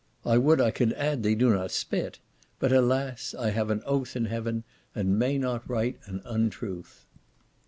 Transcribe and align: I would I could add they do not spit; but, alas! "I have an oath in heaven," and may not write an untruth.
I 0.25 0.39
would 0.39 0.59
I 0.59 0.71
could 0.71 0.93
add 0.93 1.21
they 1.21 1.35
do 1.35 1.51
not 1.53 1.69
spit; 1.69 2.17
but, 2.57 2.71
alas! 2.71 3.35
"I 3.37 3.51
have 3.51 3.69
an 3.69 3.83
oath 3.85 4.15
in 4.15 4.25
heaven," 4.25 4.63
and 4.95 5.19
may 5.19 5.37
not 5.37 5.69
write 5.69 5.99
an 6.07 6.23
untruth. 6.25 7.05